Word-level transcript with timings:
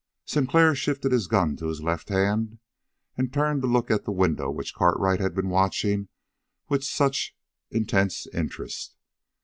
Sinclair 0.25 0.73
shifted 0.73 1.11
his 1.11 1.27
gun 1.27 1.55
to 1.57 1.67
his 1.67 1.79
left 1.83 2.09
hand 2.09 2.57
and 3.17 3.31
turned 3.31 3.61
to 3.61 3.67
look 3.67 3.91
at 3.91 4.03
the 4.03 4.11
window 4.11 4.49
which 4.49 4.73
Cartwright 4.73 5.19
had 5.19 5.35
been 5.35 5.49
watching 5.49 6.07
with 6.69 6.83
such 6.83 7.35
intense 7.69 8.25
interest. 8.33 8.97